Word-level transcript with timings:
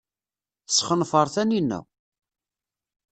Tesxenfer 0.67 1.27
Taninna. 1.33 1.79